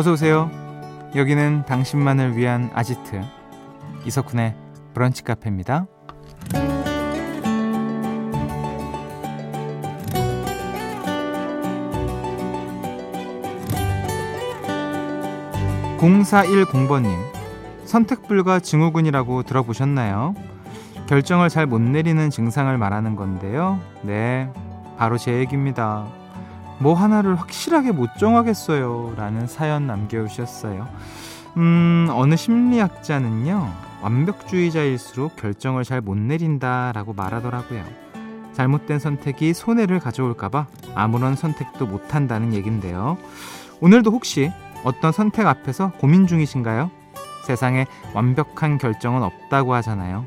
어서 0.00 0.12
오세요. 0.12 0.50
여기는 1.14 1.66
당신만을 1.66 2.34
위한 2.34 2.70
아지트 2.72 3.20
이석훈의 4.06 4.56
브런치 4.94 5.24
카페입니다. 5.24 5.86
0410번님, 15.98 17.14
선택불가 17.84 18.60
증후군이라고 18.60 19.42
들어보셨나요? 19.42 20.34
결정을 21.08 21.50
잘 21.50 21.66
못 21.66 21.78
내리는 21.78 22.30
증상을 22.30 22.74
말하는 22.78 23.16
건데요. 23.16 23.78
네, 24.00 24.50
바로 24.96 25.18
제 25.18 25.34
얘기입니다. 25.34 26.06
뭐 26.80 26.94
하나를 26.94 27.38
확실하게 27.38 27.92
못 27.92 28.08
정하겠어요. 28.18 29.14
라는 29.16 29.46
사연 29.46 29.86
남겨주셨어요. 29.86 30.88
음, 31.56 32.08
어느 32.12 32.36
심리학자는요, 32.36 33.70
완벽주의자일수록 34.02 35.36
결정을 35.36 35.84
잘 35.84 36.00
못 36.00 36.16
내린다 36.16 36.92
라고 36.92 37.12
말하더라고요. 37.12 37.84
잘못된 38.52 38.98
선택이 38.98 39.52
손해를 39.54 40.00
가져올까봐 40.00 40.66
아무런 40.94 41.36
선택도 41.36 41.86
못 41.86 42.14
한다는 42.14 42.54
얘긴데요. 42.54 43.18
오늘도 43.80 44.10
혹시 44.10 44.50
어떤 44.84 45.12
선택 45.12 45.46
앞에서 45.46 45.92
고민 45.98 46.26
중이신가요? 46.26 46.90
세상에 47.46 47.86
완벽한 48.14 48.78
결정은 48.78 49.22
없다고 49.22 49.74
하잖아요. 49.74 50.24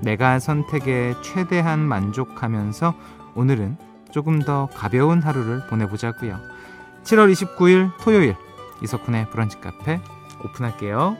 내가 0.00 0.30
한 0.30 0.40
선택에 0.40 1.14
최대한 1.22 1.80
만족하면서 1.80 2.94
오늘은 3.34 3.76
조금 4.16 4.38
더 4.38 4.66
가벼운 4.72 5.20
하루를 5.20 5.66
보내보자고요. 5.66 6.40
7월 7.02 7.30
29일 7.30 7.92
토요일 8.00 8.34
이석훈의 8.82 9.28
브런치 9.28 9.60
카페 9.60 10.00
오픈할게요. 10.42 11.18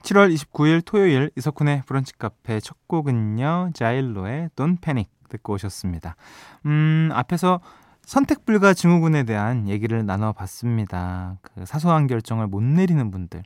7월 0.00 0.34
29일 0.34 0.82
토요일 0.86 1.30
이석훈의 1.36 1.82
브런치 1.84 2.14
카페 2.16 2.60
첫 2.60 2.78
곡은요. 2.88 3.72
자일로의 3.74 4.48
Don't 4.56 4.80
Panic 4.80 5.10
듣고 5.28 5.52
오셨습니다. 5.52 6.16
음, 6.64 7.10
앞에서 7.12 7.60
선택 8.06 8.46
불가 8.46 8.72
증후군에 8.72 9.24
대한 9.24 9.68
얘기를 9.68 10.06
나눠 10.06 10.32
봤습니다. 10.32 11.36
그 11.42 11.66
사소한 11.66 12.06
결정을 12.06 12.46
못 12.46 12.62
내리는 12.62 13.10
분들. 13.10 13.42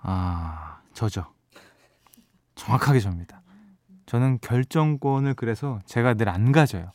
아, 0.00 0.80
저죠. 0.94 1.26
정확하게 2.54 3.00
접니다. 3.00 3.41
저는 4.12 4.40
결정권을 4.42 5.32
그래서 5.32 5.78
제가 5.86 6.12
늘 6.14 6.28
안 6.28 6.52
가져요. 6.52 6.92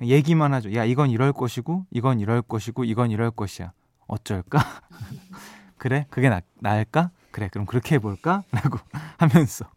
얘기만 0.00 0.54
하죠. 0.54 0.72
야, 0.74 0.84
이건 0.84 1.10
이럴 1.10 1.32
것이고, 1.32 1.86
이건 1.90 2.20
이럴 2.20 2.40
것이고, 2.40 2.84
이건 2.84 3.10
이럴 3.10 3.32
것이야. 3.32 3.72
어쩔까? 4.06 4.60
그래? 5.76 6.06
그게 6.08 6.28
나, 6.28 6.40
나을까? 6.60 7.10
그래, 7.32 7.48
그럼 7.50 7.66
그렇게 7.66 7.96
해볼까? 7.96 8.44
라고 8.52 8.78
하면서. 9.18 9.68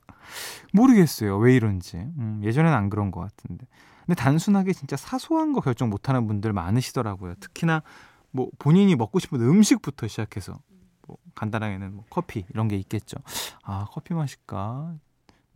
모르겠어요. 0.71 1.39
왜 1.39 1.55
이런지. 1.55 1.97
음, 1.97 2.39
예전에는 2.43 2.77
안 2.77 2.91
그런 2.91 3.09
것 3.09 3.21
같은데. 3.21 3.65
근데 4.05 4.13
단순하게 4.13 4.73
진짜 4.73 4.95
사소한 4.95 5.53
거 5.53 5.61
결정 5.61 5.89
못하는 5.89 6.27
분들 6.27 6.53
많으시더라고요. 6.53 7.33
특히나 7.39 7.81
뭐 8.29 8.49
본인이 8.59 8.95
먹고 8.95 9.17
싶은 9.17 9.41
음식부터 9.41 10.07
시작해서 10.07 10.59
뭐 11.07 11.17
간단하게는 11.33 11.95
뭐 11.95 12.05
커피 12.11 12.45
이런 12.53 12.67
게 12.67 12.75
있겠죠. 12.77 13.17
아 13.63 13.87
커피 13.91 14.13
마실까? 14.13 14.93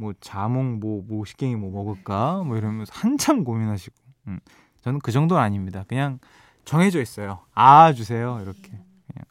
뭐 0.04 0.14
자몽 0.20 0.80
뭐 0.80 1.26
식갱이 1.26 1.56
뭐 1.56 1.72
먹을까? 1.72 2.44
뭐 2.44 2.58
이러면서 2.58 2.92
한참 2.94 3.44
고민하시고. 3.44 3.96
음, 4.28 4.40
저는 4.82 5.00
그 5.00 5.12
정도는 5.12 5.42
아닙니다. 5.42 5.86
그냥 5.88 6.20
정해져 6.66 7.02
있어요. 7.02 7.40
아 7.54 7.94
주세요 7.94 8.40
이렇게. 8.42 8.70
그냥. 8.70 9.26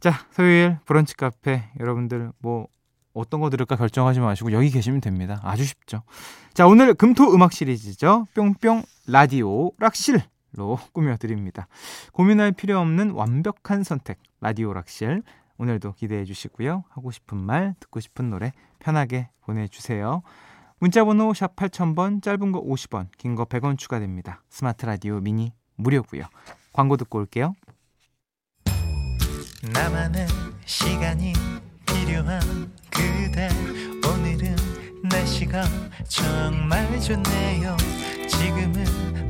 자 0.00 0.12
토요일 0.34 0.78
브런치 0.86 1.16
카페 1.16 1.70
여러분들 1.78 2.32
뭐 2.38 2.66
어떤 3.12 3.40
거 3.40 3.50
들을까 3.50 3.76
결정하지 3.76 4.20
마시고 4.20 4.52
여기 4.52 4.70
계시면 4.70 5.00
됩니다. 5.00 5.40
아주 5.42 5.64
쉽죠. 5.64 6.02
자, 6.54 6.66
오늘 6.66 6.94
금토 6.94 7.34
음악 7.34 7.52
시리즈죠. 7.52 8.26
뿅뿅 8.34 8.84
라디오 9.06 9.72
락실 9.78 10.22
로 10.52 10.78
꾸며드립니다. 10.92 11.68
고민할 12.12 12.52
필요 12.52 12.78
없는 12.80 13.10
완벽한 13.10 13.84
선택 13.84 14.18
라디오 14.40 14.72
락실. 14.72 15.22
오늘도 15.60 15.92
기대해 15.92 16.24
주시고요. 16.24 16.84
하고 16.88 17.10
싶은 17.10 17.36
말, 17.36 17.74
듣고 17.80 18.00
싶은 18.00 18.30
노래 18.30 18.52
편하게 18.78 19.28
보내주세요. 19.42 20.22
문자번호 20.78 21.34
샵 21.34 21.54
8000번, 21.54 22.22
짧은 22.22 22.50
거 22.50 22.62
50원, 22.62 23.08
긴 23.18 23.34
거 23.34 23.44
100원 23.44 23.76
추가됩니다. 23.76 24.42
스마트 24.48 24.86
라디오 24.86 25.20
미니 25.20 25.52
무료고요. 25.76 26.22
광고 26.72 26.96
듣고 26.96 27.18
올게요. 27.18 27.52
나만의 29.74 30.26
시간이 30.64 31.34
필요한 31.86 32.40
그대 32.90 33.50
오늘은 34.08 34.56
날씨가 35.10 35.62
정말 36.08 36.98
좋네요 37.00 37.76
지금은 38.26 39.29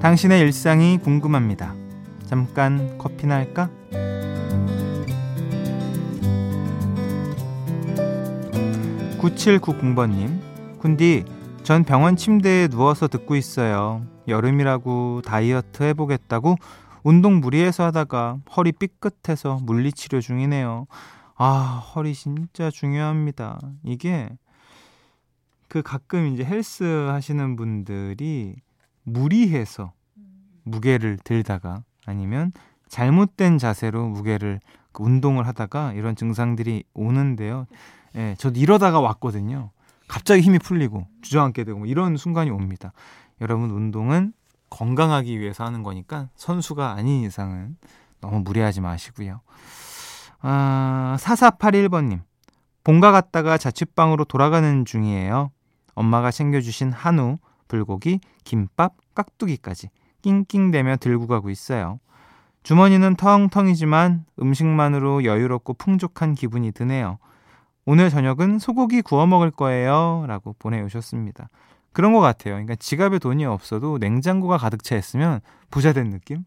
당신의 0.00 0.40
일상이 0.40 0.96
궁금합니다. 0.96 1.74
잠깐 2.24 2.96
커피나 2.96 3.34
할까? 3.34 3.68
9790번님, 9.18 10.40
군디, 10.78 11.24
전 11.64 11.84
병원 11.84 12.16
침대에 12.16 12.68
누워서 12.68 13.08
듣고 13.08 13.36
있어요. 13.36 14.02
여름이라고 14.26 15.20
다이어트 15.22 15.82
해보겠다고 15.82 16.56
운동 17.02 17.40
무리해서 17.40 17.84
하다가 17.84 18.38
허리 18.56 18.72
삐끗해서 18.72 19.58
물리치료 19.62 20.22
중이네요. 20.22 20.86
아, 21.36 21.82
허리 21.94 22.14
진짜 22.14 22.70
중요합니다. 22.70 23.60
이게 23.84 24.30
그 25.68 25.82
가끔 25.82 26.28
이제 26.28 26.42
헬스 26.42 26.84
하시는 26.84 27.56
분들이 27.56 28.56
무리해서 29.12 29.92
무게를 30.64 31.18
들다가 31.22 31.82
아니면 32.06 32.52
잘못된 32.88 33.58
자세로 33.58 34.08
무게를 34.08 34.60
그 34.92 35.02
운동을 35.02 35.46
하다가 35.46 35.92
이런 35.92 36.16
증상들이 36.16 36.84
오는데요. 36.94 37.66
예, 38.16 38.34
저도 38.38 38.58
이러다가 38.58 39.00
왔거든요. 39.00 39.70
갑자기 40.08 40.42
힘이 40.42 40.58
풀리고 40.58 41.06
주저앉게 41.22 41.64
되고 41.64 41.78
뭐 41.78 41.86
이런 41.86 42.16
순간이 42.16 42.50
옵니다. 42.50 42.92
여러분 43.40 43.70
운동은 43.70 44.32
건강하기 44.70 45.38
위해서 45.38 45.64
하는 45.64 45.82
거니까 45.82 46.28
선수가 46.34 46.92
아닌 46.92 47.24
이상은 47.24 47.76
너무 48.20 48.40
무리하지 48.40 48.80
마시고요. 48.80 49.40
아, 50.40 51.16
4481번님. 51.20 52.22
본가 52.82 53.12
갔다가 53.12 53.58
자취방으로 53.58 54.24
돌아가는 54.24 54.84
중이에요. 54.84 55.50
엄마가 55.94 56.30
챙겨주신 56.30 56.92
한우, 56.92 57.38
불고기, 57.70 58.18
김밥, 58.42 58.94
깍두기까지 59.14 59.90
낑낑대며 60.22 60.96
들고 60.96 61.28
가고 61.28 61.50
있어요. 61.50 62.00
주머니는 62.64 63.14
텅텅이지만 63.14 64.26
음식만으로 64.42 65.24
여유롭고 65.24 65.74
풍족한 65.74 66.34
기분이 66.34 66.72
드네요. 66.72 67.18
오늘 67.86 68.10
저녁은 68.10 68.58
소고기 68.58 69.00
구워 69.02 69.26
먹을 69.26 69.50
거예요. 69.50 70.24
라고 70.26 70.54
보내오셨습니다. 70.58 71.48
그런 71.92 72.12
것 72.12 72.20
같아요. 72.20 72.54
그러니까 72.54 72.74
지갑에 72.74 73.18
돈이 73.18 73.46
없어도 73.46 73.98
냉장고가 73.98 74.58
가득 74.58 74.82
차 74.82 74.96
있으면 74.96 75.40
부자 75.70 75.92
된 75.92 76.10
느낌? 76.10 76.44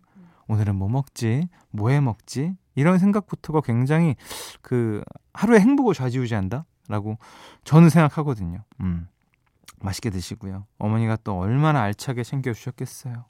오늘은 0.48 0.76
뭐 0.76 0.90
먹지? 0.90 1.48
뭐 1.72 1.90
해 1.90 2.02
먹지? 2.02 2.56
이런 2.76 3.00
생각부터가 3.00 3.62
굉장히 3.62 4.16
그 4.62 5.04
하루의 5.34 5.62
행복을 5.62 5.94
좌지우지한다? 5.94 6.66
라고 6.90 7.18
저는 7.64 7.90
생각하거든요. 7.90 8.60
음. 8.82 9.08
맛있게 9.84 10.10
드시고요. 10.10 10.66
어머니가 10.80 11.18
또 11.24 11.38
얼마나 11.38 11.82
알차게 11.84 12.24
챙겨주셨겠어요. 12.24 13.26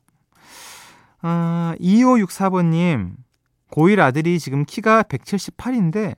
아, 1.22 1.76
2564번님, 1.80 3.16
고1 3.72 4.00
아들이 4.00 4.40
지금 4.40 4.66
키가 4.66 5.04
178인데 5.04 6.16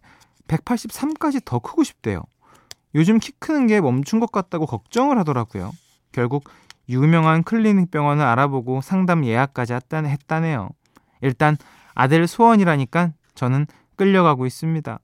183까지 0.47 1.43
더 1.45 1.59
크고 1.59 1.83
싶대요. 1.83 2.21
요즘 2.93 3.19
키 3.19 3.31
크는 3.39 3.67
게 3.67 3.81
멈춘 3.81 4.19
것 4.19 4.31
같다고 4.31 4.65
걱정을 4.65 5.17
하더라고요. 5.19 5.71
결국 6.11 6.49
유명한 6.89 7.43
클리닉 7.43 7.91
병원을 7.91 8.23
알아보고 8.25 8.81
상담 8.81 9.25
예약까지 9.25 9.73
했다네요. 9.73 10.69
일단 11.21 11.57
아들 11.93 12.27
소원이라니까 12.27 13.13
저는 13.35 13.67
끌려가고 13.95 14.45
있습니다. 14.45 14.99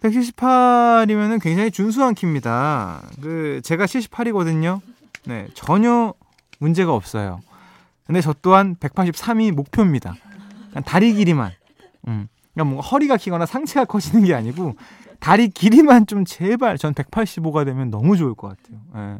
178이면은 0.00 1.40
굉장히 1.40 1.70
준수한 1.70 2.14
키입니다. 2.14 3.02
그 3.22 3.60
제가 3.64 3.86
78이거든요. 3.86 4.80
네, 5.26 5.48
전혀 5.54 6.12
문제가 6.58 6.94
없어요. 6.94 7.40
근데 8.06 8.20
저 8.20 8.34
또한 8.42 8.76
183이 8.76 9.52
목표입니다. 9.52 10.14
다리 10.84 11.14
길이만. 11.14 11.52
음. 12.08 12.28
그러니까 12.52 12.70
뭔가 12.70 12.86
허리가 12.88 13.16
기거나 13.16 13.46
상체가 13.46 13.84
커지는 13.84 14.24
게 14.24 14.34
아니고 14.34 14.76
다리 15.20 15.48
길이만 15.48 16.06
좀 16.06 16.24
제발 16.24 16.76
전 16.76 16.92
185가 16.92 17.64
되면 17.64 17.90
너무 17.90 18.16
좋을 18.16 18.34
것 18.34 18.48
같아요. 18.48 18.80
네. 18.94 19.18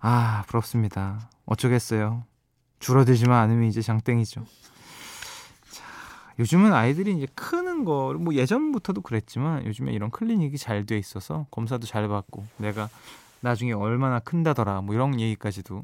아, 0.00 0.44
부럽습니다. 0.46 1.28
어쩌겠어요. 1.46 2.24
줄어들지만 2.80 3.38
않으면 3.42 3.68
이제 3.68 3.80
장땡이죠. 3.80 4.44
자, 6.34 6.38
요즘은 6.38 6.72
아이들이 6.72 7.16
이제 7.16 7.26
크는 7.34 7.84
거, 7.84 8.14
뭐 8.18 8.34
예전부터도 8.34 9.02
그랬지만 9.02 9.64
요즘에 9.66 9.92
이런 9.92 10.10
클리닉이 10.10 10.58
잘 10.58 10.84
돼 10.84 10.98
있어서 10.98 11.46
검사도 11.50 11.86
잘 11.86 12.08
받고 12.08 12.44
내가 12.58 12.88
나중에 13.40 13.72
얼마나 13.72 14.18
큰다더라 14.18 14.82
뭐 14.82 14.94
이런 14.94 15.18
얘기까지도 15.20 15.82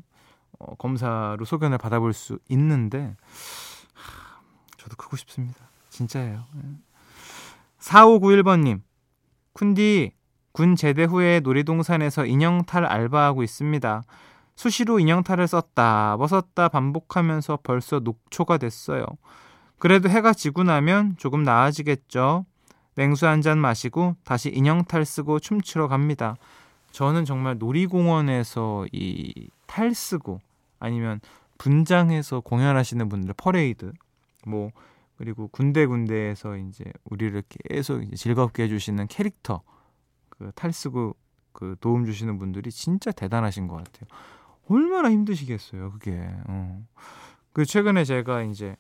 어, 0.59 0.75
검사로 0.77 1.45
소견을 1.45 1.79
받아볼 1.79 2.13
수 2.13 2.39
있는데 2.49 3.17
하, 3.95 4.41
저도 4.77 4.97
크고 4.97 5.17
싶습니다. 5.17 5.59
진짜예요. 5.91 6.45
4591번님, 7.79 8.81
쿤디, 9.55 10.13
군 10.53 10.77
제대 10.77 11.05
후에 11.05 11.41
놀이동산에서 11.41 12.27
인형탈 12.27 12.85
알바하고 12.85 13.43
있습니다. 13.43 14.03
수시로 14.57 14.99
인형탈을 14.99 15.49
썼다, 15.49 16.17
벗었다 16.19 16.69
반복하면서 16.69 17.61
벌써 17.63 18.01
녹초가 18.01 18.59
됐어요. 18.59 19.07
그래도 19.81 20.09
해가 20.09 20.33
지고 20.35 20.63
나면 20.63 21.17
조금 21.17 21.43
나아지겠죠. 21.43 22.47
냉수 22.95 23.27
한 23.27 23.41
잔 23.43 23.59
마시고 23.59 24.15
다시 24.25 24.51
인형 24.51 24.85
탈 24.85 25.05
쓰고 25.05 25.41
춤추러 25.41 25.89
갑니다. 25.89 26.37
저는 26.93 27.25
정말 27.25 27.59
놀이공원에서 27.59 28.87
이 28.93 29.49
탈 29.67 29.95
쓰고 29.95 30.41
아니면 30.81 31.21
분장해서 31.59 32.41
공연하시는 32.41 33.09
분들 33.09 33.35
퍼레이드 33.37 33.93
뭐 34.47 34.71
그리고 35.17 35.47
군데군데에서 35.49 36.57
이제 36.57 36.85
우리를 37.05 37.41
계속 37.69 38.03
이제 38.03 38.17
즐겁게 38.17 38.65
해주시는 38.65 39.07
캐릭터 39.09 39.63
그 40.29 40.51
탈 40.57 40.73
쓰고 40.73 41.15
그 41.53 41.77
도움 41.81 42.05
주시는 42.05 42.39
분들이 42.39 42.71
진짜 42.73 43.13
대단하신 43.13 43.69
것 43.69 43.77
같아요. 43.77 44.09
얼마나 44.69 45.11
힘드시겠어요, 45.11 45.93
그게. 45.93 46.19
어. 46.49 46.83
그 47.53 47.65
최근에 47.65 48.05
제가 48.05 48.43
이제 48.43 48.77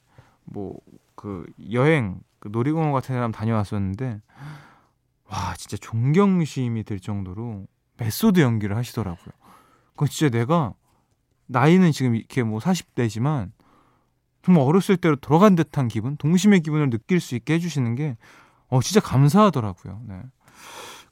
뭐 0.50 0.78
그 1.20 1.44
여행 1.70 2.18
그 2.38 2.48
놀이공원 2.50 2.92
같은 2.92 3.14
데 3.14 3.20
한번 3.20 3.32
다녀왔었는데 3.38 4.22
와 5.26 5.54
진짜 5.58 5.76
존경심이 5.76 6.82
들 6.84 6.98
정도로 6.98 7.66
method 7.98 8.40
연기를 8.40 8.74
하시더라고요. 8.74 9.34
그 9.96 10.08
진짜 10.08 10.30
내가 10.34 10.72
나이는 11.44 11.92
지금 11.92 12.16
이렇게 12.16 12.42
뭐 12.42 12.58
40대지만 12.58 13.50
정말 14.42 14.64
어렸을 14.64 14.96
때로 14.96 15.16
돌아간 15.16 15.56
듯한 15.56 15.88
기분, 15.88 16.16
동심의 16.16 16.60
기분을 16.60 16.88
느낄 16.88 17.20
수 17.20 17.34
있게 17.34 17.54
해주시는 17.54 17.94
게, 17.96 18.16
어, 18.68 18.80
진짜 18.80 19.00
감사하더라고요. 19.00 20.00
네. 20.06 20.22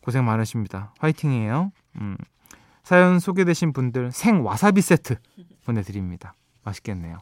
고생 0.00 0.24
많으십니다. 0.24 0.94
화이팅이에요. 1.00 1.70
음. 2.00 2.16
사연 2.82 3.18
소개되신 3.20 3.74
분들 3.74 4.12
생 4.12 4.42
와사비 4.46 4.80
세트 4.80 5.16
보내드립니다. 5.66 6.34
맛있겠네요. 6.64 7.18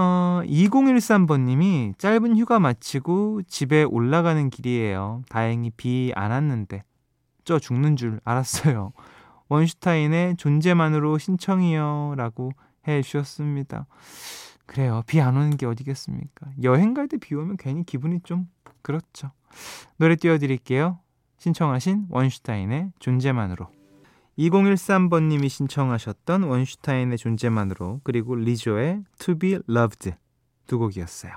어, 0.00 0.42
2013번님이 0.44 1.98
짧은 1.98 2.36
휴가 2.38 2.60
마치고 2.60 3.42
집에 3.48 3.82
올라가는 3.82 4.48
길이에요. 4.48 5.22
다행히 5.28 5.70
비 5.70 6.12
안 6.14 6.30
왔는데, 6.30 6.84
쪄 7.44 7.58
죽는 7.58 7.96
줄 7.96 8.20
알았어요. 8.24 8.92
원슈타인의 9.48 10.36
존재만으로 10.36 11.18
신청이요. 11.18 12.14
라고 12.16 12.52
해 12.86 13.02
주셨습니다. 13.02 13.86
그래요. 14.66 15.02
비 15.06 15.20
안 15.20 15.36
오는 15.36 15.56
게 15.56 15.66
어디겠습니까? 15.66 16.50
여행 16.62 16.94
갈 16.94 17.08
때 17.08 17.16
비 17.18 17.34
오면 17.34 17.56
괜히 17.56 17.84
기분이 17.84 18.20
좀 18.22 18.48
그렇죠. 18.82 19.32
노래 19.96 20.14
띄워드릴게요. 20.14 21.00
신청하신 21.38 22.06
원슈타인의 22.10 22.92
존재만으로. 23.00 23.77
2013번님이 24.38 25.48
신청하셨던 25.48 26.44
원슈타인의 26.44 27.18
존재만으로 27.18 28.00
그리고 28.04 28.36
리조의 28.36 29.02
To 29.18 29.38
Be 29.38 29.58
Loved 29.68 30.12
두 30.66 30.78
곡이었어요. 30.78 31.32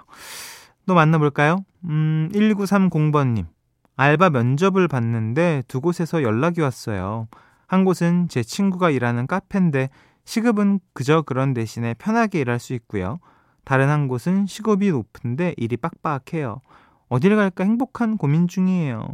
또 0.85 0.93
만나볼까요? 0.93 1.65
음, 1.85 2.29
1930번님. 2.33 3.47
알바 3.95 4.29
면접을 4.29 4.87
봤는데 4.87 5.63
두 5.67 5.81
곳에서 5.81 6.23
연락이 6.23 6.61
왔어요. 6.61 7.27
한 7.67 7.85
곳은 7.85 8.27
제 8.29 8.43
친구가 8.43 8.89
일하는 8.89 9.27
카페인데 9.27 9.89
시급은 10.25 10.79
그저 10.93 11.21
그런 11.21 11.53
대신에 11.53 11.93
편하게 11.95 12.41
일할 12.41 12.59
수 12.59 12.73
있고요. 12.73 13.19
다른 13.63 13.89
한 13.89 14.07
곳은 14.07 14.45
시급이 14.45 14.91
높은데 14.91 15.53
일이 15.57 15.77
빡빡해요. 15.77 16.61
어딜 17.09 17.35
갈까 17.35 17.63
행복한 17.63 18.17
고민 18.17 18.47
중이에요. 18.47 19.07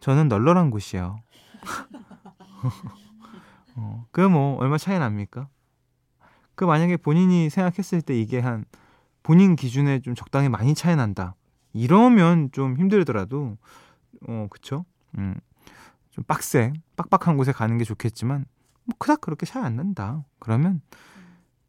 저는 0.00 0.28
널널한 0.28 0.70
곳이요. 0.70 1.20
어, 3.76 4.06
그뭐 4.10 4.56
얼마 4.56 4.78
차이 4.78 4.98
납니까? 4.98 5.48
그 6.54 6.64
만약에 6.64 6.96
본인이 6.96 7.50
생각했을 7.50 8.02
때 8.02 8.18
이게 8.18 8.40
한 8.40 8.64
본인 9.22 9.56
기준에 9.56 10.00
좀 10.00 10.14
적당히 10.14 10.48
많이 10.48 10.74
차이 10.74 10.96
난다. 10.96 11.34
이러면 11.72 12.50
좀 12.52 12.76
힘들더라도 12.76 13.56
어 14.26 14.46
그쵸? 14.50 14.84
음. 15.16 15.34
좀 16.10 16.24
빡세, 16.24 16.72
빡빡한 16.96 17.36
곳에 17.36 17.52
가는 17.52 17.78
게 17.78 17.84
좋겠지만 17.84 18.44
뭐 18.84 18.96
그닥 18.98 19.20
그렇게 19.20 19.46
차이 19.46 19.62
안 19.62 19.76
난다. 19.76 20.24
그러면 20.40 20.80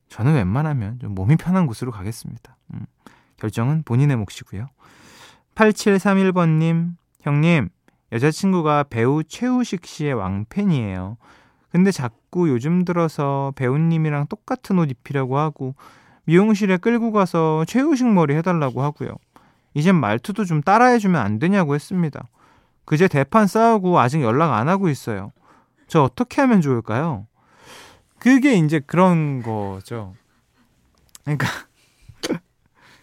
저는 0.07 0.33
웬만하면 0.33 0.99
좀 0.99 1.13
몸이 1.13 1.35
편한 1.35 1.67
곳으로 1.67 1.91
가겠습니다. 1.91 2.57
음, 2.73 2.85
결정은 3.37 3.83
본인의 3.83 4.17
몫이고요. 4.17 4.67
8731번님, 5.53 6.95
형님, 7.21 7.69
여자친구가 8.11 8.85
배우 8.89 9.23
최우식 9.23 9.85
씨의 9.85 10.13
왕팬이에요. 10.13 11.17
근데 11.71 11.91
자꾸 11.91 12.49
요즘 12.49 12.83
들어서 12.83 13.53
배우님이랑 13.55 14.27
똑같은 14.27 14.79
옷 14.79 14.89
입히려고 14.89 15.37
하고 15.37 15.75
미용실에 16.25 16.77
끌고 16.77 17.11
가서 17.11 17.65
최우식 17.65 18.07
머리 18.11 18.35
해달라고 18.35 18.81
하고요. 18.81 19.15
이젠 19.73 19.95
말투도 19.95 20.45
좀 20.45 20.61
따라해주면 20.61 21.21
안 21.21 21.39
되냐고 21.39 21.75
했습니다. 21.75 22.27
그제 22.85 23.07
대판 23.07 23.45
싸우고 23.45 23.99
아직 23.99 24.21
연락 24.21 24.53
안 24.53 24.67
하고 24.67 24.89
있어요. 24.89 25.31
저 25.87 26.03
어떻게 26.03 26.41
하면 26.41 26.61
좋을까요? 26.61 27.27
그게 28.17 28.55
이제 28.55 28.79
그런 28.79 29.41
거죠. 29.41 30.13
그러니까 31.23 31.47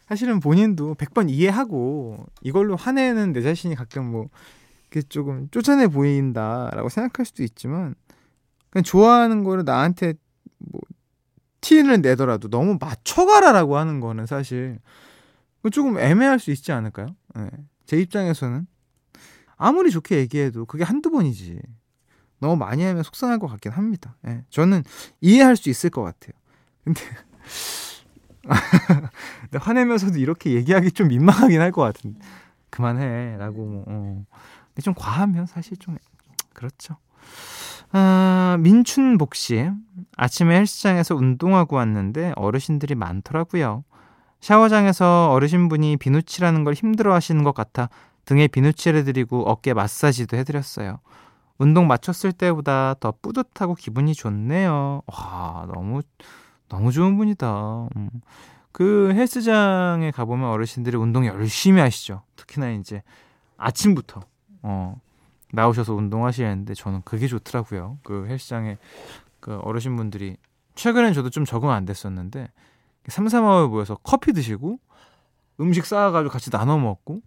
사실은 0.09 0.41
본인도 0.41 0.95
100번 0.95 1.31
이해하고 1.31 2.27
이걸로 2.43 2.77
화내는 2.77 3.33
내 3.33 3.43
자신이 3.43 3.75
가끔 3.75 4.11
뭐 4.11 4.29
조금 5.09 5.49
쪼잔해 5.51 5.89
보인다라고 5.89 6.89
생각할 6.89 7.27
수도 7.27 7.43
있지만 7.43 7.95
그냥 8.71 8.85
좋아하는 8.85 9.45
거를 9.45 9.65
나한테 9.65 10.15
뭐 10.59 10.81
티를 11.61 12.01
내더라도 12.03 12.49
너무 12.49 12.79
맞춰가라라고 12.81 13.77
하는 13.79 14.01
거는 14.01 14.27
사실 14.27 14.79
조금 15.73 15.99
애매할 15.99 16.39
수 16.39 16.51
있지 16.53 16.73
않을까요? 16.73 17.09
네. 17.35 17.51
제 17.87 17.99
입장에서는 17.99 18.67
아무리 19.57 19.91
좋게 19.91 20.19
얘기해도 20.19 20.67
그게 20.67 20.85
한두 20.85 21.11
번이지. 21.11 21.61
너무 22.41 22.57
많이 22.57 22.85
하면 22.85 23.03
속상할 23.03 23.39
것 23.39 23.49
같긴 23.49 23.73
합니다. 23.73 24.17
예, 24.29 24.45
저는 24.51 24.85
이해할 25.21 25.57
수 25.57 25.71
있을 25.71 25.91
것 25.91 26.03
같아요. 26.03 26.33
근데, 26.85 27.01
근데 29.43 29.59
화내면서도 29.59 30.19
이렇게 30.19 30.53
얘기하기 30.53 30.93
좀 30.93 31.09
민망하긴 31.09 31.61
할 31.61 31.73
것 31.73 31.83
같은데 31.83 32.19
그만해 32.71 33.37
라고 33.39 33.65
뭐 33.67 33.85
어. 33.87 34.25
근데 34.77 34.83
좀 34.83 34.93
과하면 34.95 35.47
사실 35.47 35.79
좀 35.79 35.97
그렇죠. 36.53 36.97
아, 37.93 38.59
민춘복 38.61 39.35
씨 39.35 39.71
아침에 40.19 40.55
헬스장에서 40.59 41.15
운동하고 41.15 41.77
왔는데 41.77 42.35
어르신들이 42.37 42.95
많더라고요. 42.95 43.85
샤워장에서 44.41 45.31
어르신분이 45.33 45.97
비누칠하는 45.97 46.65
걸 46.65 46.75
힘들어 46.75 47.15
하시는 47.15 47.43
것 47.43 47.55
같아 47.55 47.89
등에 48.27 48.49
비누칠 48.49 48.97
해 48.97 49.03
드리고 49.03 49.49
어깨 49.49 49.73
마사지도 49.73 50.37
해 50.37 50.45
드렸어요. 50.45 50.99
운동 51.57 51.87
마쳤을 51.87 52.33
때보다 52.33 52.97
더 53.01 53.15
뿌듯하고 53.23 53.77
기분이 53.77 54.13
좋네요. 54.13 55.01
와, 55.07 55.67
너무, 55.73 56.03
너무 56.69 56.93
좋은 56.93 57.17
분이다. 57.17 57.89
음. 57.97 58.11
그 58.73 59.11
헬스장에 59.15 60.11
가보면 60.11 60.51
어르신들이 60.51 60.99
운동 60.99 61.25
열심히 61.25 61.81
하시죠. 61.81 62.25
특히나 62.37 62.73
이제 62.73 63.03
아침부터, 63.57 64.21
어, 64.69 65.01
나오셔서 65.53 65.95
운동하시는데 65.95 66.75
저는 66.75 67.03
그게 67.05 67.29
좋더라고요. 67.29 67.99
그 68.03 68.27
헬스장에 68.27 68.79
그 69.39 69.57
어르신분들이 69.59 70.37
최근엔 70.75 71.13
저도 71.13 71.31
좀 71.31 71.45
적응 71.45 71.71
안 71.71 71.85
됐었는데 71.85 72.51
삼삼오에 73.07 73.69
모여서 73.69 73.97
커피 74.03 74.33
드시고 74.33 74.81
음식 75.61 75.87
쌓아가지고 75.87 76.33
같이 76.33 76.51
나눠 76.51 76.79
먹고 76.79 77.23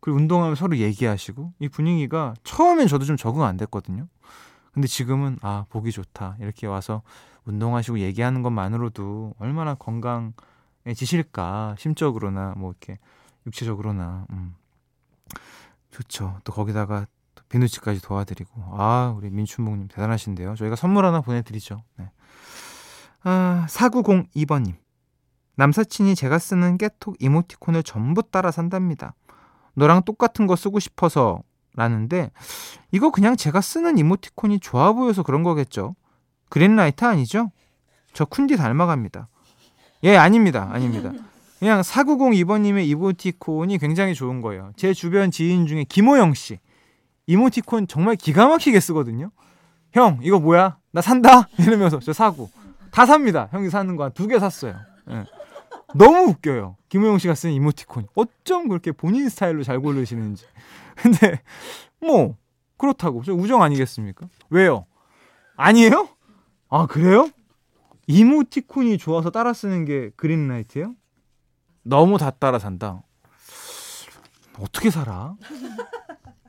그리고 0.00 0.16
운동하면 0.16 0.54
서로 0.54 0.78
얘기하시고 0.78 1.52
이 1.58 1.68
분위기가 1.68 2.32
처음엔 2.44 2.86
저도 2.86 3.04
좀 3.04 3.18
적응 3.18 3.42
안 3.42 3.58
됐거든요. 3.58 4.08
근데 4.72 4.88
지금은 4.88 5.36
아 5.42 5.66
보기 5.68 5.92
좋다 5.92 6.38
이렇게 6.40 6.66
와서 6.66 7.02
운동하시고 7.44 7.98
얘기하는 7.98 8.40
것만으로도 8.40 9.34
얼마나 9.38 9.74
건강해지실까 9.74 11.74
심적으로나 11.78 12.54
뭐 12.56 12.70
이렇게 12.70 12.98
육체적으로나 13.46 14.26
음. 14.30 14.54
좋죠. 15.90 16.38
또 16.44 16.52
거기다가 16.52 17.06
또 17.34 17.42
비누치까지 17.48 18.02
도와드리고 18.02 18.50
아 18.72 19.14
우리 19.16 19.30
민춘봉님 19.30 19.88
대단하신데요. 19.88 20.54
저희가 20.56 20.76
선물 20.76 21.04
하나 21.04 21.20
보내드리죠. 21.20 21.82
네. 21.98 22.10
아 23.22 23.66
4902번님 23.68 24.74
남사친이 25.56 26.14
제가 26.14 26.38
쓰는 26.38 26.78
깨톡 26.78 27.16
이모티콘을 27.18 27.82
전부 27.82 28.22
따라 28.22 28.50
산답니다. 28.50 29.14
너랑 29.74 30.02
똑같은 30.04 30.46
거 30.46 30.56
쓰고 30.56 30.80
싶어서 30.80 31.42
라는데 31.74 32.30
이거 32.90 33.10
그냥 33.10 33.36
제가 33.36 33.60
쓰는 33.60 33.98
이모티콘이 33.98 34.60
좋아 34.60 34.92
보여서 34.92 35.22
그런 35.22 35.42
거겠죠. 35.42 35.94
그린라이트 36.48 37.04
아니죠? 37.04 37.52
저 38.12 38.24
쿤디 38.24 38.56
닮아갑니다. 38.56 39.28
예, 40.04 40.16
아닙니다. 40.16 40.68
아닙니다. 40.72 41.12
그냥 41.60 41.82
4902번님의 41.82 42.86
이모티콘이 42.88 43.78
굉장히 43.78 44.14
좋은 44.14 44.40
거예요. 44.40 44.72
제 44.76 44.92
주변 44.94 45.30
지인 45.30 45.66
중에 45.66 45.84
김호영 45.84 46.34
씨. 46.34 46.58
이모티콘 47.26 47.86
정말 47.86 48.16
기가 48.16 48.48
막히게 48.48 48.80
쓰거든요. 48.80 49.30
형, 49.92 50.18
이거 50.22 50.40
뭐야? 50.40 50.78
나 50.90 51.00
산다? 51.00 51.48
이러면서 51.60 52.00
저 52.00 52.12
사고. 52.12 52.50
다 52.90 53.06
삽니다. 53.06 53.48
형이 53.52 53.70
사는 53.70 53.94
거 53.94 54.02
한 54.04 54.12
두 54.14 54.26
개 54.26 54.38
샀어요. 54.40 54.74
예. 55.10 55.24
너무 55.94 56.30
웃겨요. 56.30 56.76
김호영 56.88 57.18
씨가 57.18 57.34
쓴 57.34 57.52
이모티콘. 57.52 58.08
어쩜 58.14 58.68
그렇게 58.68 58.90
본인 58.90 59.28
스타일로 59.28 59.62
잘 59.62 59.78
고르시는지. 59.80 60.44
근데, 60.96 61.40
뭐, 62.00 62.36
그렇다고. 62.78 63.22
저 63.22 63.32
우정 63.34 63.62
아니겠습니까? 63.62 64.26
왜요? 64.48 64.86
아니에요? 65.56 66.08
아, 66.70 66.86
그래요? 66.86 67.28
이모티콘이 68.06 68.98
좋아서 68.98 69.30
따라 69.30 69.52
쓰는 69.52 69.84
게 69.84 70.10
그린라이트예요? 70.16 70.94
너무 71.82 72.18
다 72.18 72.30
따라 72.30 72.58
산다. 72.58 73.02
어떻게 74.58 74.90
살아? 74.90 75.34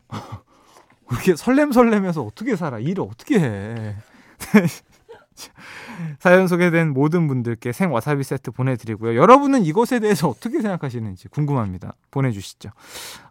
그렇게 1.08 1.36
설렘설렘해서 1.36 2.22
어떻게 2.24 2.56
살아? 2.56 2.80
일을 2.80 3.04
어떻게 3.04 3.40
해? 3.40 3.96
사연 6.20 6.48
소개된 6.48 6.94
모든 6.94 7.28
분들께 7.28 7.72
생와사비 7.72 8.24
세트 8.24 8.52
보내드리고요. 8.52 9.16
여러분은 9.20 9.64
이것에 9.66 10.00
대해서 10.00 10.28
어떻게 10.30 10.62
생각하시는지 10.62 11.28
궁금합니다. 11.30 11.94
보내주시죠. 12.12 12.70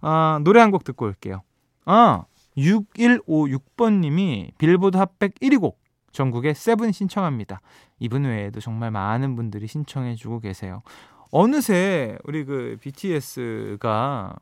아, 0.00 0.40
노래 0.42 0.60
한 0.60 0.70
곡 0.70 0.84
듣고 0.84 1.06
올게요. 1.06 1.42
아, 1.84 2.24
6156번님이 2.56 4.52
빌보드 4.58 4.96
핫백 4.96 5.34
1위 5.40 5.60
곡 5.60 5.78
전국에 6.12 6.54
세븐 6.54 6.92
신청합니다. 6.92 7.60
이분 7.98 8.24
외에도 8.24 8.60
정말 8.60 8.90
많은 8.90 9.36
분들이 9.36 9.66
신청해주고 9.66 10.40
계세요. 10.40 10.82
어느새 11.30 12.18
우리 12.24 12.44
그 12.44 12.76
BTS가 12.80 14.34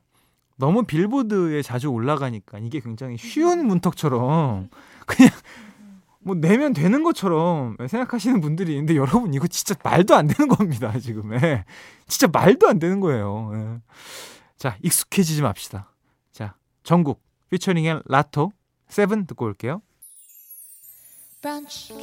너무 0.57 0.83
빌보드에 0.85 1.63
자주 1.63 1.89
올라가니까 1.89 2.59
이게 2.59 2.81
굉장히 2.81 3.17
쉬운 3.17 3.67
문턱처럼 3.67 4.69
그냥 5.07 5.31
뭐 6.21 6.35
내면 6.35 6.73
되는 6.73 7.03
것처럼 7.03 7.77
생각하시는 7.87 8.41
분들이 8.41 8.73
있는데 8.73 8.97
여러분 8.97 9.33
이거 9.35 9.47
진짜 9.47 9.75
말도 9.83 10.15
안 10.15 10.27
되는 10.27 10.49
겁니다 10.49 10.99
지금 10.99 11.33
예. 11.35 11.65
진짜 12.07 12.27
말도 12.27 12.69
안 12.69 12.79
되는 12.79 13.01
거예요 13.01 13.51
예. 13.55 13.81
자 14.57 14.77
익숙해지지 14.83 15.43
맙시다 15.43 15.95
자 16.33 16.57
전국 16.83 17.23
피처링의 17.51 18.03
라토 18.07 18.53
세븐 18.89 19.27
듣고 19.27 19.45
올게요 19.45 19.81
브런치, 21.41 21.95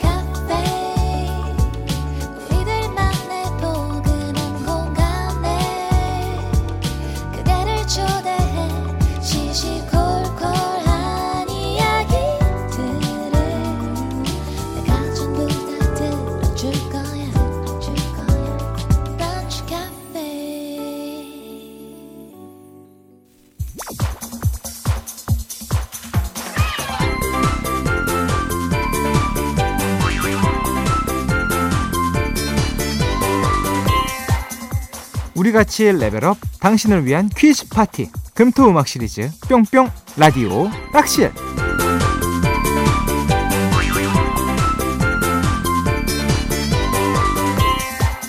우리 35.46 35.52
같이 35.52 35.92
level 35.92 36.25
up 36.25 36.38
당신을 36.60 37.06
위한 37.06 37.30
퀴즈 37.30 37.70
파티 37.70 38.10
금토 38.34 38.68
음악 38.68 38.88
시리즈 38.88 39.30
뿅뿅 39.48 39.92
라디오락실. 40.18 41.32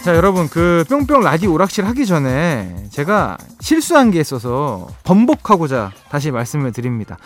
자 0.05 0.15
여러분 0.15 0.47
그 0.51 0.85
뿅뿅 0.91 1.23
라디오 1.23 1.55
오락실 1.55 1.87
하기 1.87 2.05
전에 2.05 2.85
제가 2.91 3.39
실수한 3.61 4.11
게 4.11 4.21
있어서 4.21 4.87
번복하고자 5.05 5.93
다시 6.11 6.31
말씀을 6.31 6.73
드립니다. 6.73 7.17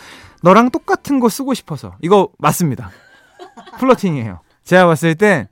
너랑 0.41 0.71
똑같은 0.71 1.19
거 1.19 1.27
쓰고 1.27 1.53
싶어서. 1.53 1.97
이거 2.01 2.29
맞습니다. 2.39 2.91
flirting이에요. 3.77 4.39
제가 4.63 4.85
봤을 4.85 5.15
땐 5.15 5.49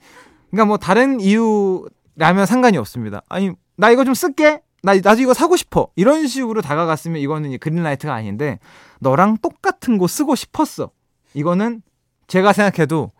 그러니까 0.49 0.63
뭐 0.65 0.77
다른 0.77 1.19
이유라면 1.19 2.45
상관이 2.45 2.77
없습니다. 2.77 3.21
아니 3.27 3.51
나 3.79 3.89
이거 3.89 4.03
좀 4.03 4.13
쓸게. 4.13 4.61
나 4.83 4.93
나도 4.93 5.21
이거 5.21 5.33
사고 5.33 5.55
싶어. 5.55 5.87
이런 5.95 6.27
식으로 6.27 6.61
다가갔으면 6.61 7.21
이거는 7.21 7.57
그린라이트가 7.59 8.13
아닌데 8.13 8.59
너랑 8.99 9.37
똑같은 9.37 9.97
거 9.97 10.07
쓰고 10.07 10.35
싶었어. 10.35 10.91
이거는 11.33 11.81
제가 12.27 12.51
생각해도 12.53 13.11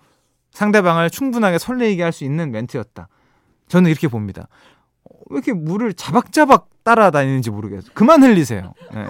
상대방을 0.52 1.10
충분하게 1.10 1.58
설레이게 1.60 2.04
할 2.04 2.12
수 2.12 2.26
있는 2.26 2.52
멘트였다. 2.52 3.08
저는 3.70 3.90
이렇게 3.90 4.08
봅니다. 4.10 4.48
왜 5.30 5.38
이렇게 5.38 5.54
물을 5.54 5.94
자박자박 5.94 6.70
따라다니는지 6.84 7.52
모르겠어요. 7.52 7.92
그만 7.94 8.22
흘리세요. 8.24 8.74
네. 8.94 9.06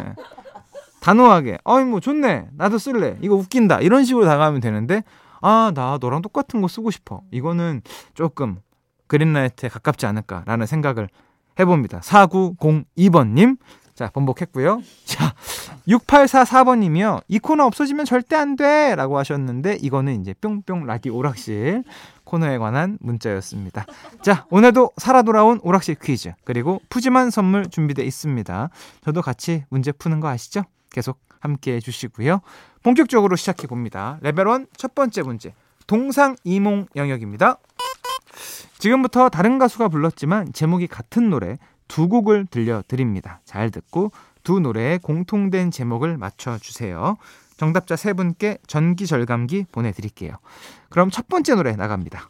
단호하게. 1.01 1.59
어이, 1.63 1.85
뭐, 1.85 2.01
좋네. 2.01 2.49
나도 2.57 2.77
쓸래. 2.77 3.17
이거 3.21 3.35
웃긴다. 3.35 3.79
이런 3.79 4.03
식으로 4.03 4.25
다가가면 4.25 4.59
되는데, 4.59 5.03
아, 5.41 5.71
나 5.73 5.97
너랑 6.01 6.21
똑같은 6.21 6.59
거 6.61 6.67
쓰고 6.67 6.91
싶어. 6.91 7.21
이거는 7.31 7.81
조금 8.15 8.59
그린라이트에 9.07 9.69
가깝지 9.69 10.05
않을까라는 10.07 10.65
생각을 10.65 11.07
해봅니다. 11.59 11.99
4902번님. 11.99 13.57
자, 13.93 14.09
번복했고요. 14.13 14.81
자, 15.03 15.33
6844번님이요. 15.85 17.21
이 17.27 17.37
코너 17.37 17.65
없어지면 17.65 18.05
절대 18.05 18.37
안 18.37 18.55
돼! 18.55 18.95
라고 18.95 19.17
하셨는데, 19.17 19.77
이거는 19.81 20.21
이제 20.21 20.33
뿅뿅 20.39 20.85
라디 20.85 21.09
오락실 21.09 21.83
코너에 22.23 22.57
관한 22.59 22.97
문자였습니다. 23.01 23.85
자, 24.21 24.45
오늘도 24.51 24.91
살아 24.95 25.21
돌아온 25.21 25.59
오락실 25.63 25.95
퀴즈, 26.01 26.31
그리고 26.45 26.79
푸짐한 26.89 27.29
선물 27.29 27.69
준비되어 27.69 28.05
있습니다. 28.05 28.69
저도 29.03 29.21
같이 29.21 29.65
문제 29.69 29.91
푸는 29.91 30.21
거 30.21 30.29
아시죠? 30.29 30.63
계속 30.89 31.19
함께 31.41 31.73
해주시고요. 31.75 32.39
본격적으로 32.83 33.35
시작해 33.35 33.67
봅니다. 33.67 34.17
레벨 34.21 34.47
1 34.47 34.67
첫 34.77 34.95
번째 34.95 35.23
문제. 35.23 35.53
동상 35.87 36.35
이몽 36.43 36.85
영역입니다. 36.95 37.57
지금부터 38.77 39.29
다른 39.29 39.57
가수가 39.57 39.89
불렀지만 39.89 40.53
제목이 40.53 40.87
같은 40.87 41.29
노래 41.29 41.57
두 41.87 42.07
곡을 42.07 42.45
들려드립니다. 42.45 43.41
잘 43.45 43.71
듣고 43.71 44.11
두 44.43 44.59
노래의 44.59 44.99
공통된 44.99 45.71
제목을 45.71 46.17
맞춰주세요. 46.17 47.17
정답자 47.57 47.97
세 47.97 48.13
분께 48.13 48.57
전기 48.67 49.05
절감기 49.05 49.65
보내드릴게요. 49.71 50.31
그럼 50.89 51.09
첫 51.09 51.27
번째 51.27 51.55
노래 51.55 51.75
나갑니다. 51.75 52.29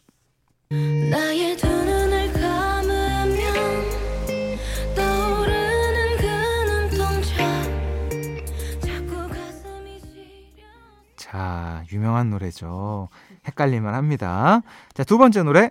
자, 11.16 11.84
유명한 11.92 12.30
노래죠. 12.30 13.08
헷갈릴만 13.46 13.94
합니다. 13.94 14.62
자, 14.94 15.04
두 15.04 15.16
번째 15.16 15.44
노래 15.44 15.70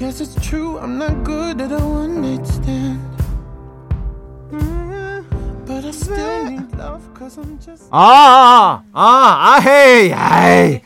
Guess 0.00 0.22
it's 0.22 0.34
true, 0.40 0.78
I'm 0.78 0.96
not 0.96 1.24
good 1.24 1.60
at 1.60 1.70
a 1.70 1.78
one 1.78 2.22
night 2.22 2.46
stand. 2.46 3.00
But 5.66 5.84
I 5.84 5.90
still 5.90 6.44
need 6.48 6.74
love 6.74 7.02
cause 7.12 7.38
I'm 7.38 7.60
just. 7.60 7.86
아, 7.90 8.00
아, 8.00 8.82
아, 8.94 9.56
아, 9.56 9.60
헤이, 9.60 10.14
아이. 10.14 10.80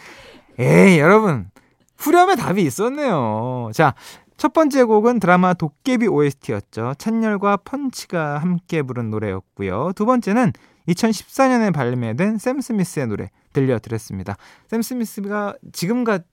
에이, 0.58 0.98
여러분. 0.98 1.48
후렴에 1.96 2.34
답이 2.34 2.60
있었네요. 2.62 3.70
자, 3.72 3.94
첫 4.36 4.52
번째 4.52 4.82
곡은 4.82 5.20
드라마 5.20 5.54
도깨비 5.54 6.08
OST였죠. 6.08 6.94
찬열과 6.98 7.58
펀치가 7.58 8.38
함께 8.38 8.82
부른 8.82 9.10
노래였고요. 9.10 9.92
두 9.94 10.06
번째는 10.06 10.52
2014년에 10.88 11.72
발매된 11.72 12.38
샘 12.38 12.60
스미스의 12.60 13.06
노래 13.06 13.30
들려드렸습니다. 13.52 14.36
샘 14.66 14.82
스미스가 14.82 15.54
지금 15.72 16.02
같 16.02 16.24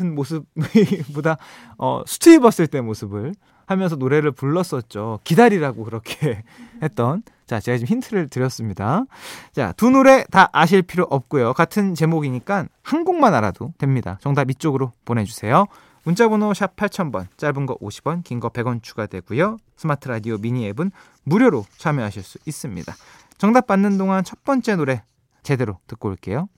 은 0.00 0.14
모습보다 0.14 1.36
어, 1.78 2.02
수트 2.06 2.30
입었을 2.30 2.66
때 2.66 2.80
모습을 2.80 3.34
하면서 3.66 3.96
노래를 3.96 4.32
불렀었죠. 4.32 5.20
기다리라고 5.24 5.84
그렇게 5.84 6.42
했던. 6.82 7.22
자, 7.46 7.60
제가 7.60 7.78
지금 7.78 7.88
힌트를 7.94 8.28
드렸습니다. 8.28 9.04
자, 9.52 9.72
두 9.76 9.90
노래 9.90 10.24
다 10.30 10.48
아실 10.52 10.82
필요 10.82 11.04
없고요. 11.10 11.52
같은 11.52 11.94
제목이니까 11.94 12.66
한 12.82 13.04
곡만 13.04 13.34
알아도 13.34 13.72
됩니다. 13.78 14.18
정답 14.22 14.50
이쪽으로 14.50 14.92
보내주세요. 15.04 15.66
문자번호 16.04 16.52
샵 16.52 16.76
8000번, 16.76 17.26
짧은 17.38 17.64
거 17.66 17.76
50원, 17.78 18.24
긴 18.24 18.40
거 18.40 18.50
100원 18.50 18.82
추가되고요. 18.82 19.56
스마트 19.76 20.08
라디오 20.08 20.36
미니 20.38 20.66
앱은 20.68 20.90
무료로 21.24 21.64
참여하실 21.78 22.22
수 22.22 22.38
있습니다. 22.44 22.94
정답 23.38 23.66
받는 23.66 23.96
동안 23.98 24.22
첫 24.24 24.44
번째 24.44 24.76
노래 24.76 25.02
제대로 25.42 25.78
듣고 25.86 26.08
올게요. 26.10 26.48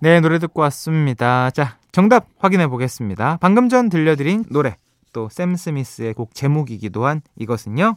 네, 0.00 0.20
노래 0.20 0.38
듣고 0.38 0.60
왔습니다. 0.62 1.50
자, 1.50 1.78
정답 1.96 2.26
확인해 2.38 2.66
보겠습니다. 2.66 3.38
방금 3.40 3.70
전 3.70 3.88
들려드린 3.88 4.44
노래, 4.50 4.76
또 5.14 5.30
샘 5.30 5.56
스미스의 5.56 6.12
곡 6.12 6.34
제목이기도 6.34 7.06
한 7.06 7.22
이것은요. 7.36 7.96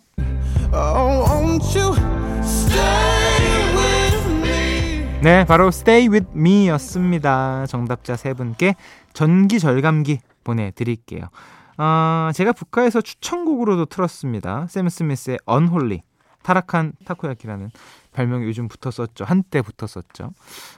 네, 5.21 5.43
바로 5.43 5.67
Stay 5.67 6.07
With 6.07 6.27
Me였습니다. 6.33 7.65
정답자 7.65 8.15
세 8.15 8.33
분께 8.33 8.75
전기 9.11 9.59
절감기 9.59 10.19
보내드릴게요. 10.45 11.25
어, 11.77 12.29
제가 12.33 12.53
북카에서 12.53 13.01
추천곡으로도 13.01 13.87
틀었습니다. 13.87 14.67
샘 14.69 14.87
스미스의 14.87 15.39
Unholy. 15.45 16.03
타락한 16.41 16.93
타코야키라는 17.03 17.69
별명이 18.19 18.45
요즘 18.47 18.67
붙었었죠. 18.67 19.23
한때 19.23 19.61
붙었었죠. 19.61 20.33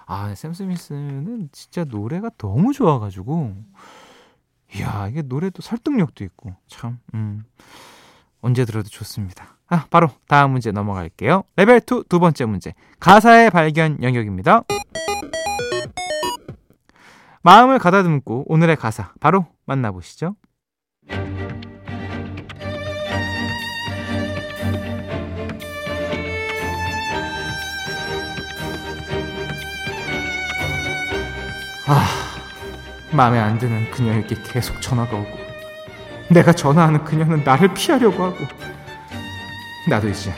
아, 0.06 0.36
샘 0.36 0.54
스미스는 0.54 1.50
진짜 1.52 1.84
노래가 1.84 2.30
너무 2.38 2.72
좋아가지고, 2.72 3.56
이야, 4.76 5.08
이게 5.10 5.24
노래도 5.24 5.64
설득력도 5.64 6.24
있고, 6.24 6.56
참, 6.68 7.00
음, 7.16 7.44
언제 8.42 8.64
들어도 8.64 8.90
좋습니다. 8.90 9.58
아, 9.66 9.88
바로 9.90 10.12
다음 10.28 10.52
문제 10.52 10.72
넘어갈게요. 10.72 11.44
레벨 11.56 11.78
2 11.78 12.04
두 12.08 12.20
번째 12.20 12.46
문제. 12.46 12.76
가사의 13.00 13.50
발견 13.50 13.98
영역입니다. 14.04 14.64
마음을 17.42 17.80
가다듬고 17.80 18.46
오늘의 18.52 18.76
가사 18.76 19.14
바로 19.20 19.48
만나보시죠. 19.66 20.36
아, 31.94 32.08
마음에 33.12 33.38
안 33.38 33.60
드는 33.60 33.92
그녀에게 33.92 34.38
계속 34.46 34.82
전화가 34.82 35.14
오고, 35.14 35.38
내가 36.30 36.54
전화하는 36.54 37.04
그녀는 37.04 37.44
나를 37.44 37.74
피하려고 37.74 38.24
하고, 38.24 38.38
나도 39.90 40.08
이제 40.08 40.34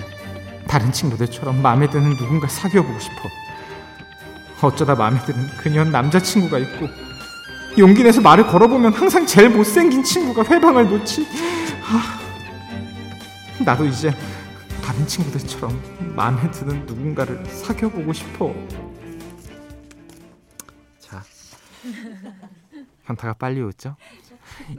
다른 0.67 0.91
친구들처럼 0.91 1.61
마음에 1.61 1.87
드는 1.87 2.17
누군가 2.17 2.47
사귀어보고 2.47 2.99
싶어. 2.99 3.29
어쩌다 4.63 4.95
마음에 4.95 5.19
드는 5.19 5.47
그녀는 5.57 5.91
남자친구가 5.91 6.57
있고, 6.57 6.87
용기 7.77 8.01
내서 8.01 8.19
말을 8.19 8.47
걸어보면 8.47 8.91
항상 8.91 9.23
제일 9.23 9.49
못생긴 9.49 10.03
친구가 10.03 10.43
회방을 10.45 10.89
놓지. 10.89 11.27
아, 11.83 12.19
나도 13.63 13.85
이제 13.85 14.11
다른 14.83 15.05
친구들처럼 15.05 15.79
마음에 16.15 16.49
드는 16.49 16.87
누군가를 16.87 17.45
사귀어보고 17.45 18.11
싶어. 18.11 18.55
자, 20.99 21.21
현타가 23.03 23.33
빨리 23.33 23.61
오죠? 23.61 23.95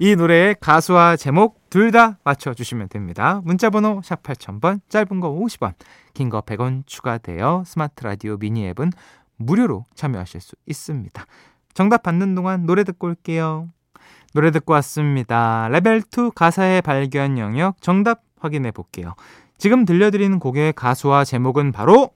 이 0.00 0.14
노래의 0.16 0.56
가수와 0.60 1.16
제목 1.16 1.68
둘 1.70 1.90
다 1.90 2.18
맞춰주시면 2.24 2.88
됩니다. 2.88 3.40
문자번호 3.44 4.00
샵 4.02 4.22
8000번, 4.22 4.80
짧은 4.88 5.20
거 5.20 5.30
50원, 5.30 5.74
긴 6.14 6.30
거 6.30 6.40
100원 6.40 6.84
추가되어 6.86 7.64
스마트 7.66 8.04
라디오 8.04 8.36
미니 8.36 8.66
앱은 8.68 8.92
무료로 9.36 9.84
참여하실 9.94 10.40
수 10.40 10.54
있습니다. 10.66 11.24
정답 11.74 12.02
받는 12.02 12.34
동안 12.34 12.66
노래 12.66 12.84
듣고 12.84 13.08
올게요. 13.08 13.68
노래 14.32 14.50
듣고 14.50 14.72
왔습니다. 14.74 15.68
레벨 15.68 15.98
2 16.00 16.30
가사의 16.34 16.82
발견 16.82 17.38
영역 17.38 17.80
정답 17.80 18.22
확인해 18.38 18.70
볼게요. 18.70 19.14
지금 19.58 19.84
들려드리는 19.84 20.38
곡의 20.38 20.72
가수와 20.74 21.24
제목은 21.24 21.72
바로 21.72 22.10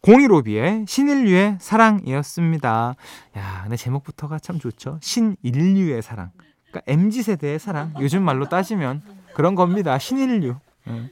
공일오비의 0.00 0.84
신인류의 0.86 1.58
사랑이었습니다. 1.60 2.94
야, 3.36 3.60
근데 3.62 3.76
제목부터가 3.76 4.38
참 4.38 4.58
좋죠. 4.58 4.98
신인류의 5.02 6.02
사랑. 6.02 6.30
그러니까 6.70 6.82
MZ 6.86 7.22
세대의 7.22 7.58
사랑. 7.58 7.94
요즘 8.00 8.22
말로 8.22 8.48
따지면 8.48 9.02
그런 9.34 9.54
겁니다. 9.54 9.98
신인류. 9.98 10.56
예. 10.88 11.10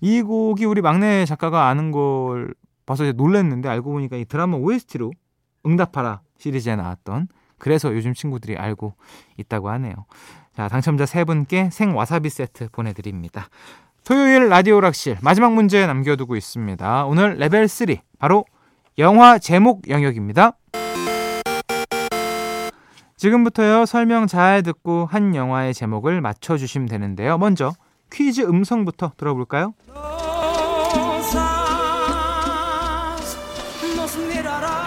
이 0.00 0.22
곡이 0.22 0.64
우리 0.64 0.80
막내 0.80 1.24
작가가 1.24 1.68
아는 1.68 1.92
걸 1.92 2.54
봐서 2.86 3.10
놀랐는데 3.12 3.68
알고 3.68 3.92
보니까 3.92 4.16
이 4.16 4.24
드라마 4.24 4.56
OST로 4.56 5.12
응답하라 5.64 6.22
시리즈에 6.38 6.74
나왔던 6.74 7.28
그래서 7.58 7.94
요즘 7.94 8.12
친구들이 8.12 8.56
알고 8.56 8.94
있다고 9.36 9.70
하네요. 9.70 9.94
자, 10.56 10.68
당첨자 10.68 11.06
세 11.06 11.24
분께 11.24 11.70
생 11.70 11.96
와사비 11.96 12.28
세트 12.28 12.70
보내드립니다. 12.72 13.48
토요일 14.04 14.48
라디오락실 14.48 15.18
마지막 15.22 15.52
문제 15.52 15.86
남겨두고 15.86 16.34
있습니다. 16.34 17.04
오늘 17.04 17.36
레벨 17.36 17.68
3 17.68 17.86
바로 18.18 18.44
영화 18.98 19.38
제목 19.38 19.88
영역입니다. 19.88 20.52
지금부터요 23.16 23.86
설명 23.86 24.26
잘 24.26 24.64
듣고 24.64 25.06
한 25.06 25.36
영화의 25.36 25.72
제목을 25.72 26.20
맞춰주시면 26.20 26.88
되는데요. 26.88 27.38
먼저 27.38 27.72
퀴즈 28.12 28.40
음성부터 28.40 29.12
들어볼까요? 29.16 29.74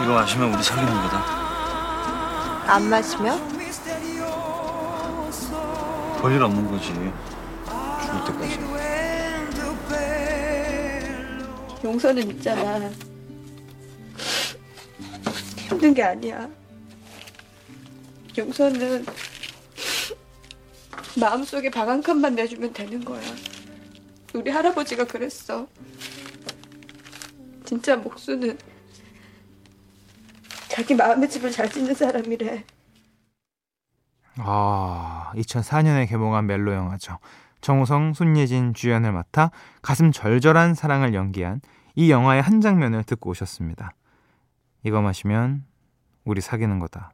이거 0.03 0.13
마시면 0.13 0.53
우리 0.53 0.61
사귀는 0.61 0.93
거다. 1.03 1.23
안 2.67 2.89
마시면? 2.89 3.39
별일 6.21 6.43
없는 6.43 6.69
거지. 6.69 6.93
죽을 6.93 8.25
때까지. 8.25 8.94
용서는 11.85 12.27
있잖아. 12.31 12.89
힘든 15.69 15.93
게 15.93 16.01
아니야. 16.01 16.49
용서는 18.35 19.05
마음속에 21.19 21.69
방 21.69 21.87
한 21.87 22.01
칸만 22.01 22.33
내주면 22.33 22.73
되는 22.73 23.05
거야. 23.05 23.21
우리 24.33 24.49
할아버지가 24.49 25.05
그랬어. 25.05 25.67
진짜 27.63 27.95
목수는 27.95 28.57
자기 30.67 30.95
마음의 30.95 31.29
집을 31.29 31.51
잘 31.51 31.69
짓는 31.69 31.93
사람이래. 31.93 32.65
아, 34.37 35.31
2004년에 35.35 36.09
개봉한 36.09 36.47
멜로 36.47 36.73
영화죠. 36.73 37.19
정우성, 37.61 38.13
손예진 38.13 38.73
주연을 38.73 39.11
맡아 39.11 39.51
가슴 39.81 40.11
절절한 40.11 40.73
사랑을 40.75 41.13
연기한 41.13 41.61
이 41.95 42.11
영화의 42.11 42.41
한 42.41 42.61
장면을 42.61 43.03
듣고 43.03 43.31
오셨습니다. 43.31 43.93
이거 44.83 45.01
마시면 45.01 45.65
우리 46.25 46.41
사귀는 46.41 46.79
거다. 46.79 47.13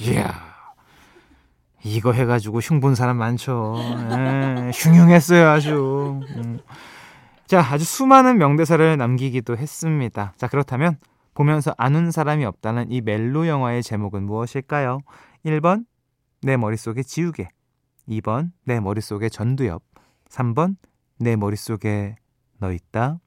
이야. 0.00 0.50
이거 1.82 2.12
해가지고 2.12 2.60
흉 2.60 2.80
본 2.80 2.94
사람 2.94 3.16
많죠. 3.16 3.76
에, 3.78 4.70
흉흉했어요, 4.74 5.48
아주. 5.48 6.20
음. 6.36 6.60
자, 7.46 7.60
아주 7.60 7.84
수많은 7.84 8.38
명대사를 8.38 8.96
남기기도 8.96 9.56
했습니다. 9.56 10.32
자, 10.36 10.46
그렇다면 10.46 10.98
보면서 11.34 11.74
아는 11.78 12.10
사람이 12.10 12.44
없다는 12.44 12.90
이 12.92 13.00
멜로 13.00 13.46
영화의 13.46 13.82
제목은 13.82 14.24
무엇일까요? 14.24 15.00
1번 15.46 15.86
내 16.42 16.56
머릿속에 16.56 17.02
지우개 17.02 17.48
2번 18.08 18.50
내 18.64 18.78
머릿속에 18.80 19.28
전두엽 19.28 19.82
3번 20.28 20.76
내 21.18 21.36
머릿속에 21.36 22.16
너 22.58 22.72
있다 22.72 23.20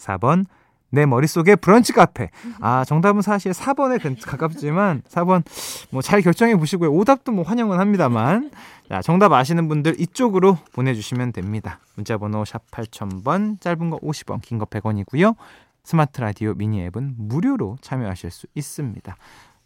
4번 0.00 0.44
내 0.92 1.06
머릿속에 1.06 1.54
브런치 1.54 1.92
카페. 1.92 2.30
아, 2.60 2.84
정답은 2.84 3.22
사실 3.22 3.52
4번에 3.52 4.20
가깝지만 4.26 5.02
4번 5.08 5.44
뭐 5.90 6.02
잘 6.02 6.20
결정해 6.20 6.56
보시고요. 6.56 6.90
오답도 6.92 7.30
뭐 7.30 7.44
환영은 7.44 7.78
합니다만. 7.78 8.50
자, 8.88 9.00
정답 9.00 9.32
아시는 9.32 9.68
분들 9.68 10.00
이쪽으로 10.00 10.58
보내 10.72 10.94
주시면 10.94 11.30
됩니다. 11.32 11.78
문자 11.94 12.18
번호 12.18 12.44
샵 12.44 12.68
8000번, 12.72 13.60
짧은 13.60 13.90
거 13.90 13.98
50원, 14.00 14.42
긴 14.42 14.58
거 14.58 14.64
100원이고요. 14.64 15.36
스마트 15.84 16.20
라디오 16.20 16.54
미니 16.54 16.82
앱은 16.86 17.14
무료로 17.18 17.78
참여하실 17.82 18.30
수 18.32 18.46
있습니다. 18.56 19.16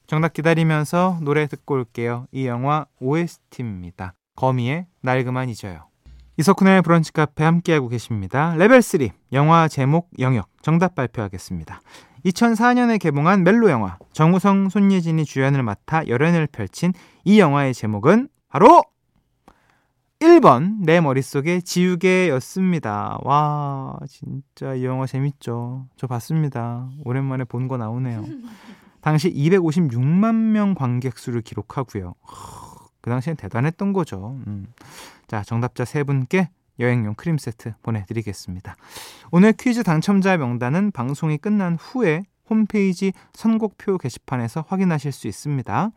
정답 0.06 0.34
기다리면서 0.34 1.18
노래 1.22 1.46
듣고 1.46 1.74
올게요. 1.76 2.26
이 2.32 2.46
영화 2.46 2.84
OST입니다. 3.00 4.12
거미의 4.36 4.86
날 5.00 5.24
그만 5.24 5.48
잊어요. 5.48 5.86
이석훈의 6.36 6.82
브런치 6.82 7.12
카페 7.12 7.44
함께하고 7.44 7.88
계십니다. 7.88 8.54
레벨 8.56 8.82
3 8.82 9.08
영화 9.32 9.68
제목 9.68 10.10
영역 10.18 10.48
정답 10.62 10.94
발표하겠습니다. 10.94 11.80
2004년에 12.24 12.98
개봉한 12.98 13.44
멜로 13.44 13.70
영화 13.70 13.98
정우성 14.12 14.70
손예진이 14.70 15.24
주연을 15.24 15.62
맡아 15.62 16.06
열연을 16.08 16.48
펼친 16.48 16.92
이 17.24 17.38
영화의 17.38 17.74
제목은 17.74 18.28
바로 18.48 18.82
1번 20.20 20.76
내 20.84 21.00
머릿속에 21.00 21.60
지우개였습니다. 21.60 23.18
와 23.22 23.98
진짜 24.08 24.74
이 24.74 24.84
영화 24.84 25.06
재밌죠. 25.06 25.86
저 25.96 26.06
봤습니다. 26.06 26.88
오랜만에 27.04 27.44
본 27.44 27.68
거 27.68 27.76
나오네요. 27.76 28.24
당시 29.02 29.30
256만 29.32 30.34
명 30.34 30.74
관객 30.74 31.18
수를 31.18 31.42
기록하고요. 31.42 32.14
그 33.04 33.10
당시엔 33.10 33.36
대단했던 33.36 33.92
거죠. 33.92 34.40
음. 34.46 34.66
자, 35.26 35.42
정답자 35.42 35.84
세 35.84 36.04
분께 36.04 36.48
여행용 36.80 37.12
크림 37.14 37.36
세트 37.36 37.74
보내드리겠습니다. 37.82 38.76
오늘 39.30 39.52
퀴즈 39.52 39.82
당첨자 39.82 40.38
명단은 40.38 40.90
방송이 40.90 41.36
끝난 41.36 41.76
후에 41.78 42.22
홈페이지 42.48 43.12
선곡표 43.34 43.98
게시판에서 43.98 44.64
확인하실 44.66 45.12
수 45.12 45.28
있습니다. 45.28 45.90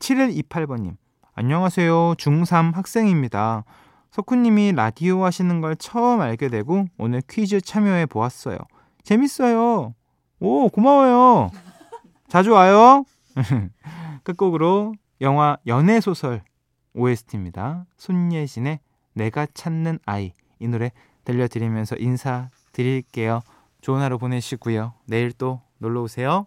7128번님, 0.00 0.98
안녕하세요. 1.34 2.16
중3 2.18 2.74
학생입니다. 2.74 3.64
석훈님이 4.10 4.72
라디오 4.72 5.24
하시는 5.24 5.62
걸 5.62 5.76
처음 5.76 6.20
알게 6.20 6.50
되고 6.50 6.84
오늘 6.98 7.22
퀴즈 7.26 7.62
참여해 7.62 8.04
보았어요. 8.04 8.58
재밌어요. 9.02 9.94
오, 10.40 10.68
고마워요. 10.68 11.50
자주 12.28 12.52
와요. 12.52 13.06
끝곡으로 14.24 14.92
영화 15.24 15.56
연애소설 15.66 16.42
OST입니다. 16.92 17.86
손예진의 17.96 18.78
내가 19.14 19.46
찾는 19.54 19.98
아이 20.04 20.32
이 20.58 20.68
노래 20.68 20.92
들려드리면서 21.24 21.96
인사드릴게요. 21.96 23.40
좋은 23.80 24.02
하루 24.02 24.18
보내시고요. 24.18 24.92
내일 25.06 25.32
또 25.32 25.62
놀러 25.78 26.02
오세요. 26.02 26.46